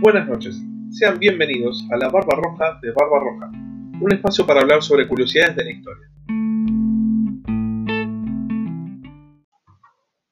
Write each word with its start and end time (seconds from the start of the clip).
Buenas 0.00 0.28
noches, 0.28 0.56
sean 0.90 1.18
bienvenidos 1.18 1.84
a 1.90 1.96
la 1.96 2.08
Barba 2.08 2.36
Roja 2.36 2.78
de 2.80 2.92
Barba 2.92 3.18
Roja, 3.18 3.50
un 4.00 4.12
espacio 4.12 4.46
para 4.46 4.60
hablar 4.60 4.80
sobre 4.80 5.08
curiosidades 5.08 5.56
de 5.56 5.64
la 5.64 5.70
historia. 5.72 6.08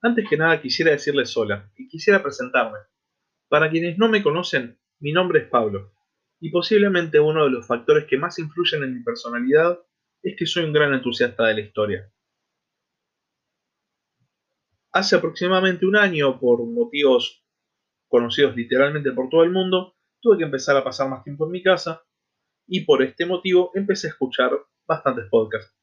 Antes 0.02 0.28
que 0.30 0.36
nada 0.36 0.60
quisiera 0.62 0.92
decirles 0.92 1.36
hola 1.36 1.68
y 1.76 1.88
quisiera 1.88 2.22
presentarme. 2.22 2.78
Para 3.48 3.68
quienes 3.68 3.98
no 3.98 4.08
me 4.08 4.22
conocen, 4.22 4.78
mi 5.00 5.10
nombre 5.10 5.40
es 5.40 5.48
Pablo, 5.48 5.92
y 6.38 6.50
posiblemente 6.50 7.18
uno 7.18 7.42
de 7.42 7.50
los 7.50 7.66
factores 7.66 8.04
que 8.04 8.18
más 8.18 8.38
influyen 8.38 8.84
en 8.84 8.94
mi 8.94 9.02
personalidad 9.02 9.80
es 10.22 10.36
que 10.38 10.46
soy 10.46 10.62
un 10.62 10.72
gran 10.72 10.94
entusiasta 10.94 11.44
de 11.44 11.54
la 11.54 11.60
historia. 11.62 12.12
Hace 14.92 15.16
aproximadamente 15.16 15.86
un 15.86 15.96
año, 15.96 16.38
por 16.38 16.64
motivos 16.64 17.42
conocidos 18.08 18.56
literalmente 18.56 19.12
por 19.12 19.28
todo 19.28 19.44
el 19.44 19.50
mundo, 19.50 19.96
tuve 20.20 20.38
que 20.38 20.44
empezar 20.44 20.76
a 20.76 20.84
pasar 20.84 21.08
más 21.08 21.22
tiempo 21.24 21.46
en 21.46 21.52
mi 21.52 21.62
casa 21.62 22.02
y 22.66 22.84
por 22.84 23.02
este 23.02 23.26
motivo 23.26 23.70
empecé 23.74 24.08
a 24.08 24.10
escuchar 24.10 24.50
bastantes 24.86 25.26
podcasts. 25.30 25.74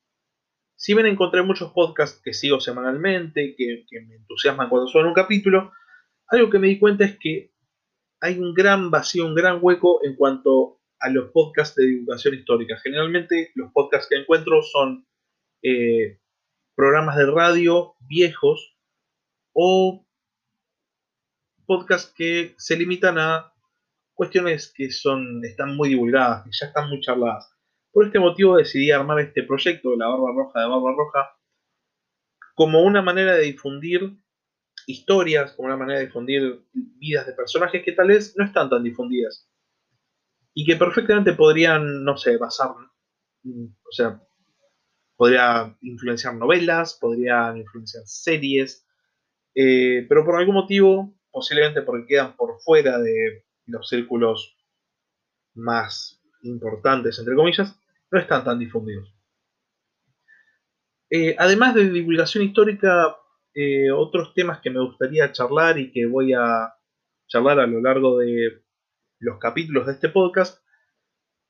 Si 0.75 0.93
bien 0.93 1.05
encontré 1.05 1.41
muchos 1.43 1.71
podcasts 1.71 2.21
que 2.21 2.33
sigo 2.33 2.59
semanalmente, 2.59 3.55
que, 3.55 3.85
me 4.05 4.15
entusiasman 4.15 4.69
cuando 4.69 4.87
suena 4.87 5.07
un 5.07 5.13
capítulo, 5.13 5.71
algo 6.27 6.49
que 6.49 6.59
me 6.59 6.67
di 6.67 6.79
cuenta 6.79 7.05
es 7.05 7.17
que 7.19 7.53
hay 8.19 8.39
un 8.39 8.53
gran 8.53 8.89
vacío, 8.89 9.25
un 9.25 9.35
gran 9.35 9.59
hueco 9.61 10.03
en 10.03 10.15
cuanto 10.15 10.81
a 10.99 11.09
los 11.09 11.31
podcasts 11.31 11.75
de 11.75 11.85
divulgación 11.85 12.33
histórica. 12.35 12.77
Generalmente 12.83 13.51
los 13.55 13.71
podcasts 13.71 14.07
que 14.09 14.15
encuentro 14.15 14.61
son 14.61 15.05
eh, 15.61 16.19
programas 16.75 17.17
de 17.17 17.25
radio 17.27 17.95
viejos 17.99 18.77
o 19.53 20.05
podcasts 21.65 22.13
que 22.15 22.55
se 22.57 22.75
limitan 22.75 23.17
a 23.17 23.53
cuestiones 24.13 24.71
que 24.75 24.91
son, 24.91 25.43
están 25.43 25.75
muy 25.75 25.89
divulgadas, 25.89 26.43
que 26.43 26.51
ya 26.51 26.67
están 26.67 26.89
muy 26.89 26.99
charladas. 27.01 27.51
Por 27.91 28.05
este 28.05 28.19
motivo 28.19 28.57
decidí 28.57 28.91
armar 28.91 29.19
este 29.19 29.43
proyecto, 29.43 29.95
La 29.95 30.07
Barba 30.07 30.31
Roja 30.35 30.59
de 30.61 30.67
Barba 30.67 30.91
Roja, 30.95 31.37
como 32.55 32.81
una 32.81 33.01
manera 33.01 33.35
de 33.35 33.43
difundir 33.43 34.17
historias, 34.87 35.53
como 35.53 35.67
una 35.67 35.77
manera 35.77 35.99
de 35.99 36.05
difundir 36.05 36.65
vidas 36.73 37.25
de 37.25 37.33
personajes 37.33 37.83
que 37.83 37.91
tal 37.93 38.07
vez 38.07 38.35
no 38.37 38.45
están 38.45 38.69
tan 38.69 38.83
difundidas. 38.83 39.49
Y 40.53 40.65
que 40.65 40.75
perfectamente 40.75 41.33
podrían, 41.33 42.03
no 42.03 42.15
sé, 42.15 42.37
basar, 42.37 42.69
o 42.69 43.91
sea, 43.91 44.21
podría 45.15 45.75
influenciar 45.81 46.35
novelas, 46.35 46.97
podrían 46.99 47.57
influenciar 47.57 48.03
series, 48.05 48.85
eh, 49.55 50.05
pero 50.07 50.25
por 50.25 50.35
algún 50.35 50.55
motivo 50.55 51.15
posiblemente 51.33 51.81
porque 51.81 52.05
quedan 52.05 52.37
por 52.37 52.61
fuera 52.61 52.99
de 52.99 53.43
los 53.65 53.89
círculos 53.89 54.55
más 55.55 56.21
importantes, 56.43 57.17
entre 57.19 57.35
comillas, 57.35 57.77
no 58.11 58.19
están 58.19 58.43
tan 58.45 58.59
difundidos. 58.59 59.11
Eh, 61.09 61.35
además 61.37 61.73
de 61.73 61.89
divulgación 61.89 62.43
histórica, 62.43 63.17
eh, 63.55 63.91
otros 63.91 64.33
temas 64.33 64.61
que 64.61 64.69
me 64.69 64.79
gustaría 64.79 65.31
charlar 65.31 65.79
y 65.79 65.91
que 65.91 66.05
voy 66.05 66.33
a 66.33 66.73
charlar 67.27 67.59
a 67.59 67.67
lo 67.67 67.81
largo 67.81 68.19
de 68.19 68.63
los 69.19 69.39
capítulos 69.39 69.87
de 69.87 69.93
este 69.93 70.09
podcast 70.09 70.63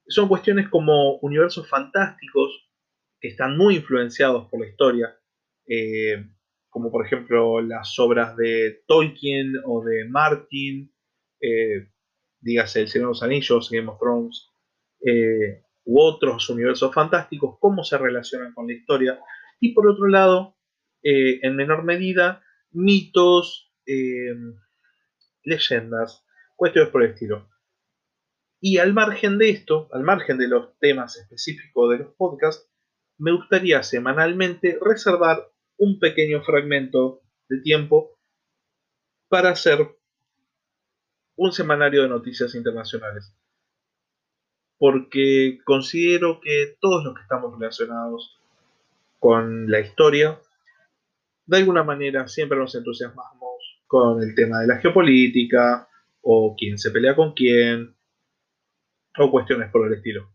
son 0.07 0.27
cuestiones 0.27 0.69
como 0.69 1.17
universos 1.17 1.67
fantásticos 1.69 2.69
que 3.19 3.29
están 3.29 3.57
muy 3.57 3.77
influenciados 3.77 4.49
por 4.49 4.59
la 4.61 4.67
historia. 4.67 5.17
Eh, 5.65 6.25
como 6.73 6.91
por 6.91 7.05
ejemplo 7.05 7.61
las 7.61 7.99
obras 7.99 8.35
de 8.35 8.83
Tolkien 8.87 9.53
o 9.63 9.83
de 9.85 10.05
Martin, 10.09 10.91
eh, 11.39 11.91
dígase 12.41 12.81
El 12.81 12.87
Señor 12.87 13.09
de 13.09 13.11
los 13.11 13.23
Anillos, 13.23 13.69
Game 13.69 13.87
of 13.87 13.99
Thrones, 13.99 14.49
eh, 15.05 15.61
u 15.85 16.01
otros 16.01 16.49
universos 16.49 16.91
fantásticos, 16.91 17.57
cómo 17.59 17.83
se 17.83 17.99
relacionan 17.99 18.55
con 18.55 18.65
la 18.65 18.73
historia, 18.73 19.19
y 19.59 19.73
por 19.73 19.87
otro 19.87 20.07
lado, 20.07 20.57
eh, 21.03 21.39
en 21.43 21.55
menor 21.55 21.83
medida, 21.83 22.41
mitos, 22.71 23.71
leyendas, 25.43 26.25
cuestiones 26.55 26.91
por 26.91 27.03
el 27.03 27.11
estilo. 27.11 27.49
Y 28.59 28.79
al 28.79 28.93
margen 28.93 29.37
de 29.37 29.51
esto, 29.51 29.89
al 29.91 30.01
margen 30.01 30.39
de 30.39 30.47
los 30.47 30.79
temas 30.79 31.17
específicos 31.17 31.91
de 31.91 31.97
los 31.99 32.15
podcasts, 32.15 32.67
me 33.19 33.31
gustaría 33.31 33.83
semanalmente 33.83 34.79
reservar 34.81 35.52
un 35.77 35.99
pequeño 35.99 36.43
fragmento 36.43 37.21
de 37.49 37.61
tiempo 37.61 38.17
para 39.29 39.49
hacer 39.49 39.97
un 41.35 41.51
semanario 41.51 42.03
de 42.03 42.09
noticias 42.09 42.55
internacionales. 42.55 43.35
Porque 44.77 45.59
considero 45.65 46.39
que 46.41 46.77
todos 46.79 47.03
los 47.03 47.15
que 47.15 47.21
estamos 47.21 47.57
relacionados 47.57 48.39
con 49.19 49.69
la 49.71 49.79
historia, 49.79 50.39
de 51.45 51.57
alguna 51.57 51.83
manera 51.83 52.27
siempre 52.27 52.57
nos 52.57 52.75
entusiasmamos 52.75 53.81
con 53.87 54.21
el 54.21 54.35
tema 54.35 54.59
de 54.59 54.67
la 54.67 54.79
geopolítica, 54.79 55.87
o 56.21 56.55
quién 56.57 56.77
se 56.77 56.91
pelea 56.91 57.15
con 57.15 57.33
quién, 57.33 57.95
o 59.17 59.31
cuestiones 59.31 59.69
por 59.71 59.87
el 59.87 59.93
estilo. 59.93 60.31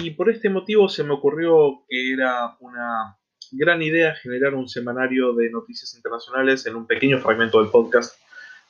Y 0.00 0.10
por 0.12 0.30
este 0.30 0.48
motivo 0.48 0.88
se 0.88 1.04
me 1.04 1.12
ocurrió 1.12 1.84
que 1.88 2.12
era 2.12 2.56
una 2.60 3.18
gran 3.52 3.82
idea 3.82 4.14
generar 4.14 4.54
un 4.54 4.68
semanario 4.68 5.34
de 5.34 5.50
noticias 5.50 5.94
internacionales 5.94 6.66
en 6.66 6.76
un 6.76 6.86
pequeño 6.86 7.20
fragmento 7.20 7.60
del 7.60 7.70
podcast. 7.70 8.18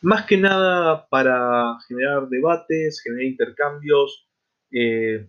Más 0.00 0.26
que 0.26 0.36
nada 0.36 1.06
para 1.08 1.78
generar 1.86 2.28
debates, 2.28 3.00
generar 3.00 3.24
intercambios, 3.24 4.28
eh, 4.72 5.28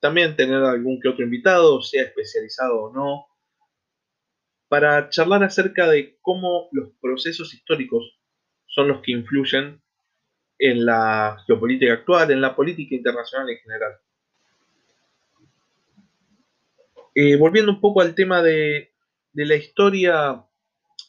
también 0.00 0.36
tener 0.36 0.62
algún 0.62 1.00
que 1.00 1.08
otro 1.08 1.24
invitado, 1.24 1.82
sea 1.82 2.04
especializado 2.04 2.84
o 2.84 2.92
no, 2.92 3.26
para 4.68 5.10
charlar 5.10 5.44
acerca 5.44 5.88
de 5.88 6.18
cómo 6.20 6.68
los 6.72 6.90
procesos 7.00 7.52
históricos 7.52 8.18
son 8.66 8.88
los 8.88 9.02
que 9.02 9.12
influyen 9.12 9.82
en 10.58 10.84
la 10.86 11.36
geopolítica 11.46 11.92
actual, 11.92 12.30
en 12.30 12.40
la 12.40 12.54
política 12.54 12.94
internacional 12.94 13.50
en 13.50 13.58
general. 13.58 13.92
Eh, 17.14 17.36
volviendo 17.36 17.72
un 17.72 17.80
poco 17.80 18.00
al 18.00 18.14
tema 18.14 18.42
de, 18.42 18.92
la 19.32 19.54
historia, 19.54 20.44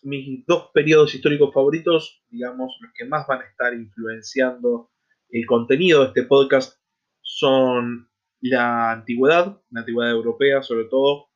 mis 0.03 0.45
dos 0.45 0.69
periodos 0.73 1.13
históricos 1.13 1.53
favoritos, 1.53 2.23
digamos, 2.29 2.77
los 2.79 2.91
que 2.93 3.05
más 3.05 3.27
van 3.27 3.41
a 3.41 3.45
estar 3.45 3.73
influenciando 3.73 4.91
el 5.29 5.45
contenido 5.45 6.01
de 6.01 6.07
este 6.07 6.23
podcast, 6.23 6.79
son 7.21 8.09
la 8.41 8.91
antigüedad, 8.91 9.61
la 9.69 9.81
antigüedad 9.81 10.11
europea 10.11 10.63
sobre 10.63 10.85
todo, 10.85 11.29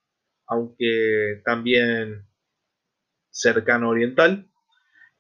aunque 0.48 1.42
también 1.44 2.28
cercano 3.30 3.90
oriental. 3.90 4.50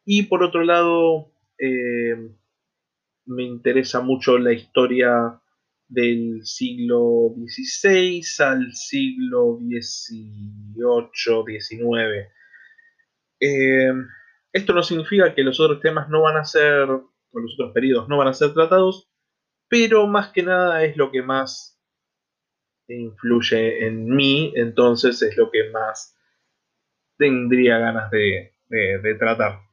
Y 0.05 0.23
por 0.23 0.43
otro 0.43 0.63
lado, 0.63 1.33
eh, 1.57 2.15
me 3.25 3.43
interesa 3.43 4.01
mucho 4.01 4.37
la 4.37 4.53
historia 4.53 5.41
del 5.87 6.41
siglo 6.43 7.33
XVI 7.35 8.21
al 8.39 8.73
siglo 8.73 9.59
XVIII, 9.59 11.59
XIX. 11.59 12.29
Eh, 13.39 13.93
esto 14.51 14.73
no 14.73 14.83
significa 14.83 15.33
que 15.35 15.43
los 15.43 15.59
otros 15.59 15.81
temas 15.81 16.09
no 16.09 16.21
van 16.21 16.37
a 16.37 16.45
ser, 16.45 16.89
o 16.89 17.11
los 17.33 17.53
otros 17.55 17.73
periodos 17.73 18.07
no 18.07 18.17
van 18.17 18.29
a 18.29 18.33
ser 18.33 18.53
tratados, 18.53 19.09
pero 19.67 20.07
más 20.07 20.29
que 20.29 20.43
nada 20.43 20.83
es 20.83 20.95
lo 20.97 21.11
que 21.11 21.21
más 21.21 21.79
influye 22.87 23.85
en 23.87 24.07
mí, 24.07 24.53
entonces 24.55 25.21
es 25.21 25.37
lo 25.37 25.51
que 25.51 25.69
más 25.71 26.17
tendría 27.17 27.77
ganas 27.79 28.11
de 28.11 28.53
tratar. 29.19 29.72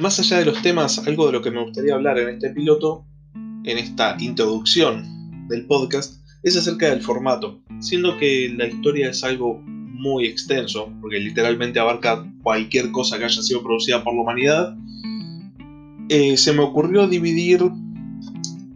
Más 0.00 0.18
allá 0.18 0.38
de 0.38 0.46
los 0.46 0.62
temas, 0.62 1.06
algo 1.06 1.26
de 1.26 1.32
lo 1.32 1.42
que 1.42 1.50
me 1.50 1.62
gustaría 1.62 1.94
hablar 1.94 2.18
en 2.18 2.30
este 2.30 2.48
piloto, 2.48 3.04
en 3.34 3.76
esta 3.76 4.16
introducción 4.18 5.46
del 5.46 5.66
podcast, 5.66 6.24
es 6.42 6.56
acerca 6.56 6.88
del 6.88 7.02
formato, 7.02 7.60
siendo 7.80 8.16
que 8.16 8.50
la 8.56 8.66
historia 8.66 9.10
es 9.10 9.22
algo 9.22 9.60
muy 9.60 10.24
extenso, 10.24 10.90
porque 11.02 11.18
literalmente 11.18 11.80
abarca 11.80 12.26
cualquier 12.42 12.90
cosa 12.92 13.18
que 13.18 13.26
haya 13.26 13.42
sido 13.42 13.62
producida 13.62 14.02
por 14.02 14.14
la 14.14 14.22
humanidad, 14.22 14.74
eh, 16.08 16.38
se 16.38 16.54
me 16.54 16.62
ocurrió 16.62 17.06
dividir 17.06 17.60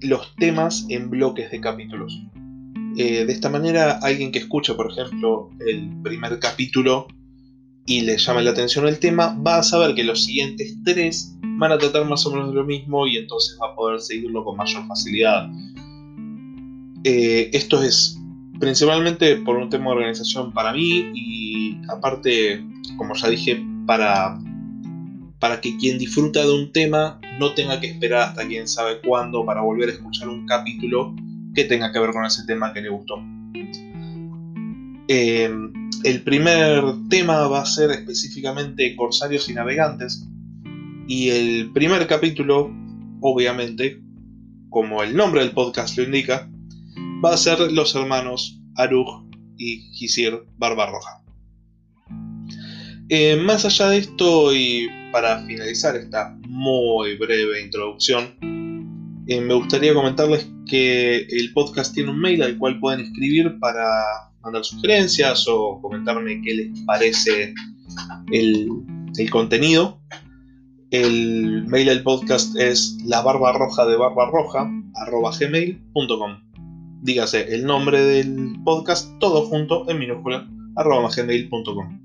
los 0.02 0.36
temas 0.36 0.84
en 0.90 1.08
bloques 1.08 1.50
de 1.50 1.58
capítulos. 1.58 2.22
Eh, 2.98 3.24
de 3.24 3.32
esta 3.32 3.48
manera, 3.48 3.98
alguien 4.02 4.30
que 4.30 4.40
escucha, 4.40 4.76
por 4.76 4.92
ejemplo, 4.92 5.48
el 5.66 5.88
primer 6.02 6.38
capítulo 6.38 7.06
y 7.86 8.00
le 8.00 8.16
llama 8.16 8.40
la 8.40 8.50
atención 8.50 8.86
el 8.86 8.98
tema, 8.98 9.36
va 9.46 9.58
a 9.58 9.62
saber 9.62 9.94
que 9.94 10.04
los 10.04 10.24
siguientes 10.24 10.76
tres 10.84 11.36
van 11.42 11.72
a 11.72 11.78
tratar 11.78 12.06
más 12.06 12.24
o 12.26 12.30
menos 12.30 12.48
de 12.48 12.54
lo 12.54 12.64
mismo 12.64 13.06
y 13.06 13.16
entonces 13.16 13.58
va 13.62 13.72
a 13.72 13.74
poder 13.76 14.00
seguirlo 14.00 14.44
con 14.44 14.56
mayor 14.56 14.86
facilidad. 14.86 15.48
Eh, 17.04 17.50
esto 17.52 17.82
es 17.82 18.18
principalmente 18.58 19.36
por 19.36 19.56
un 19.56 19.68
tema 19.68 19.86
de 19.86 19.96
organización 19.96 20.52
para 20.52 20.72
mí 20.72 21.10
y 21.14 21.76
aparte 21.90 22.64
como 22.96 23.14
ya 23.14 23.28
dije, 23.28 23.62
para, 23.86 24.38
para 25.38 25.60
que 25.60 25.76
quien 25.76 25.98
disfruta 25.98 26.44
de 26.44 26.52
un 26.52 26.72
tema 26.72 27.20
no 27.38 27.54
tenga 27.54 27.80
que 27.80 27.88
esperar 27.88 28.28
hasta 28.28 28.46
quién 28.46 28.68
sabe 28.68 29.00
cuándo 29.04 29.44
para 29.44 29.60
volver 29.60 29.88
a 29.88 29.92
escuchar 29.92 30.28
un 30.28 30.46
capítulo 30.46 31.14
que 31.54 31.64
tenga 31.64 31.92
que 31.92 31.98
ver 31.98 32.10
con 32.10 32.24
ese 32.24 32.44
tema 32.46 32.72
que 32.72 32.80
le 32.80 32.88
gustó. 32.88 33.22
Eh, 35.08 35.50
el 36.04 36.22
primer 36.22 36.84
tema 37.08 37.48
va 37.48 37.62
a 37.62 37.66
ser 37.66 37.90
específicamente 37.90 38.94
Corsarios 38.94 39.48
y 39.48 39.54
Navegantes. 39.54 40.28
Y 41.08 41.30
el 41.30 41.72
primer 41.72 42.06
capítulo, 42.06 42.70
obviamente, 43.22 44.02
como 44.68 45.02
el 45.02 45.16
nombre 45.16 45.40
del 45.40 45.52
podcast 45.52 45.96
lo 45.96 46.04
indica, 46.04 46.50
va 47.24 47.32
a 47.32 47.38
ser 47.38 47.72
los 47.72 47.94
hermanos 47.94 48.60
Arug 48.76 49.30
y 49.56 49.80
Gisir 49.94 50.44
Barbarroja. 50.58 51.22
Eh, 53.08 53.36
más 53.36 53.64
allá 53.64 53.88
de 53.88 53.98
esto, 53.98 54.54
y 54.54 54.88
para 55.10 55.46
finalizar 55.46 55.96
esta 55.96 56.36
muy 56.46 57.16
breve 57.16 57.62
introducción, 57.62 59.24
eh, 59.26 59.40
me 59.40 59.54
gustaría 59.54 59.94
comentarles 59.94 60.50
que 60.66 61.26
el 61.30 61.52
podcast 61.54 61.94
tiene 61.94 62.10
un 62.10 62.20
mail 62.20 62.42
al 62.42 62.58
cual 62.58 62.78
pueden 62.78 63.00
escribir 63.00 63.58
para 63.58 64.33
mandar 64.44 64.64
sugerencias 64.64 65.46
o 65.48 65.80
comentarme 65.80 66.40
qué 66.42 66.54
les 66.54 66.80
parece 66.80 67.54
el, 68.30 68.68
contenido. 69.30 70.00
El 70.90 71.66
mail 71.66 71.86
del 71.86 72.02
podcast 72.02 72.56
es 72.56 72.98
la 73.04 73.22
barba 73.22 73.52
roja 73.52 73.86
de 73.86 73.96
barba 73.96 74.30
roja 74.30 74.70
gmail.com. 75.40 76.40
Dígase 77.02 77.54
el 77.54 77.64
nombre 77.64 78.00
del 78.00 78.56
podcast 78.64 79.18
todo 79.18 79.42
junto 79.46 79.88
en 79.90 79.98
minúscula 79.98 80.48
arroba 80.76 81.08
gmail.com. 81.14 82.00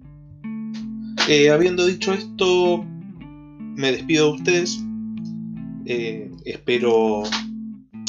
Eh, 1.28 1.50
habiendo 1.52 1.86
dicho 1.86 2.14
esto, 2.14 2.84
me 3.76 3.92
despido 3.92 4.28
de 4.28 4.32
ustedes. 4.34 4.84
Eh, 5.86 6.32
espero 6.46 7.24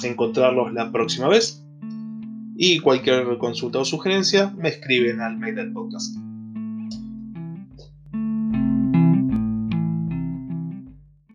encontrarlos 0.03 0.73
la 0.73 0.91
próxima 0.91 1.29
vez. 1.29 1.65
Y 2.63 2.79
cualquier 2.81 3.39
consulta 3.39 3.79
o 3.79 3.87
sugerencia 3.87 4.53
me 4.55 4.69
escriben 4.69 5.23
al 5.23 5.39
mail 5.39 5.55
del 5.55 5.73
podcast. 5.73 6.15